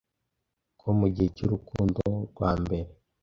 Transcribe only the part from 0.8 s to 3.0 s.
mugihe cyurukundo rwambere